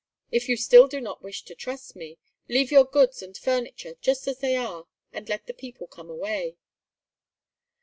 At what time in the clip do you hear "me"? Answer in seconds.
1.95-2.17